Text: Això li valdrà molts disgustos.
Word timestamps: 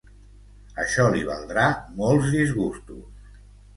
Això 0.83 1.05
li 1.15 1.21
valdrà 1.29 1.67
molts 2.03 2.33
disgustos. 2.39 3.37